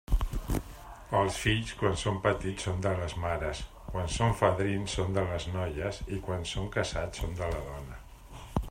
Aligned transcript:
Els 1.17 1.35
fills, 1.41 1.73
quan 1.81 1.99
són 2.03 2.17
petits 2.23 2.65
són 2.69 2.81
de 2.85 2.93
les 3.01 3.13
mares, 3.27 3.61
quan 3.91 4.11
són 4.15 4.35
fadrins 4.41 4.97
són 4.99 5.15
de 5.19 5.29
les 5.29 5.47
noies 5.59 6.03
i 6.19 6.21
quan 6.29 6.51
són 6.55 6.75
casats 6.79 7.23
són 7.25 7.39
de 7.43 7.55
la 7.55 7.65
dona. 7.71 8.05